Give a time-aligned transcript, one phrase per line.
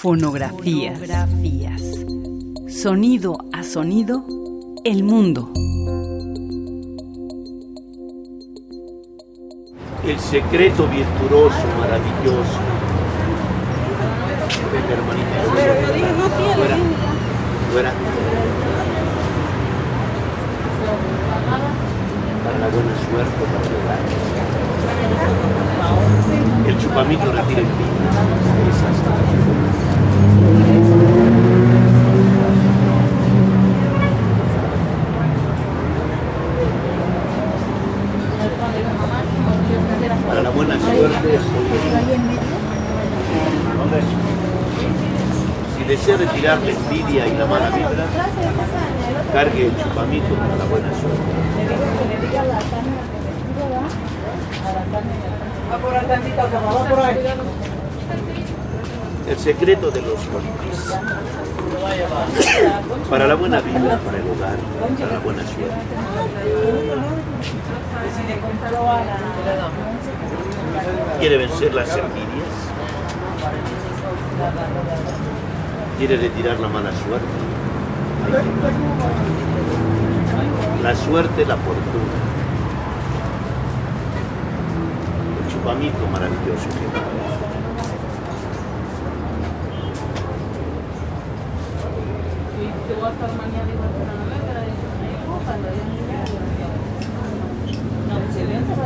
[0.00, 0.98] Fonografías.
[2.68, 4.24] Sonido a sonido,
[4.82, 5.52] el mundo.
[10.02, 12.60] El secreto virtuoso, maravilloso.
[14.72, 15.42] Vente, hermanita.
[16.56, 16.78] Fuera.
[17.72, 17.92] Fuera.
[22.42, 23.64] Para la buena suerte, para
[26.64, 26.70] el.
[26.70, 29.29] El chupamito retira el vino.
[45.76, 48.06] Si desea retirar la envidia y la mala vibra,
[49.32, 51.30] cargue el chupamito para la buena suerte.
[59.28, 60.94] El secreto de los colibríes.
[63.08, 64.56] Para la buena vida, para el hogar,
[64.98, 67.19] para la buena suerte.
[71.18, 72.54] ¿Quiere vencer las envidias?
[75.98, 77.26] ¿Quiere retirar la mala suerte?
[80.82, 82.20] La suerte, la fortuna.
[85.44, 87.20] El chupamito maravilloso que
[98.40, 98.80] envidias.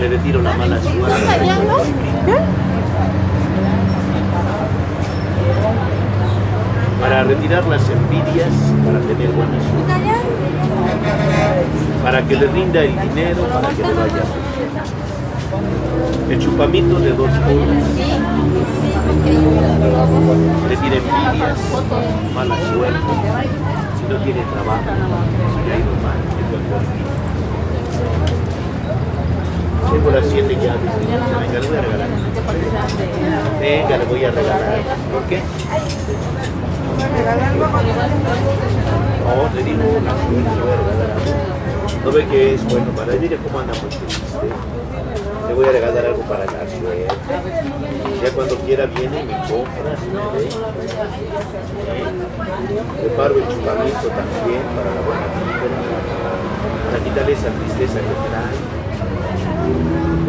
[0.00, 0.80] Le retiro la.
[7.00, 8.52] Para retirar las envidias,
[8.84, 9.94] para tener buena suerte.
[12.02, 14.22] Para que le rinda el dinero, para que le vaya.
[16.28, 17.84] El chupamito de dos horas.
[20.68, 21.58] Retira envidias,
[22.34, 23.12] mala suerte.
[23.96, 24.90] Si no tiene trabajo,
[25.54, 26.18] si le ha ido mal,
[29.90, 30.90] tengo las siete llaves.
[31.40, 32.31] Venga, le voy a regalar.
[33.60, 34.80] Venga, le voy a regalar.
[35.12, 35.40] ¿Por qué?
[39.24, 40.12] No, le digo una.
[42.04, 43.12] ¿No ve que es bueno para?
[43.14, 44.38] Mire cómo anda muy triste.
[45.48, 47.08] Le voy a regalar algo para la suerte.
[48.22, 50.48] Ya cuando quiera viene y me compra, si me ve.
[53.00, 55.70] Preparo el chupamito también para la buena vida.
[56.90, 58.81] Para quitarle esa tristeza que trae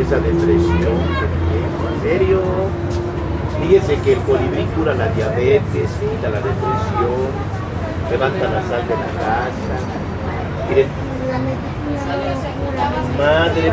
[0.00, 0.98] esa depresión.
[1.94, 2.40] En serio,
[3.62, 7.30] fíjese que el colibrí cura la diabetes, quita la depresión,
[8.10, 9.50] levanta la sal de la casa.
[10.68, 10.86] Miren,
[13.18, 13.72] madre,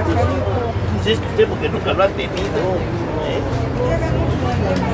[0.96, 2.36] pues es que usted porque nunca lo ha tenido.
[2.36, 3.42] ¿eh?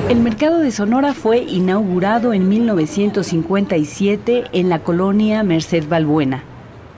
[0.10, 6.44] El mercado de Sonora fue inaugurado en 1957 en la colonia Merced Balbuena.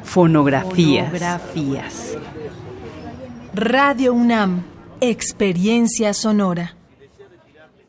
[0.04, 1.08] Fonografías.
[1.08, 2.18] Fonografías.
[3.54, 4.64] Radio UNAM,
[5.02, 6.77] experiencia sonora.